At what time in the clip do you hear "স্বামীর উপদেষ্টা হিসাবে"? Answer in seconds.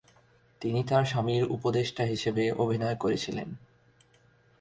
1.05-2.43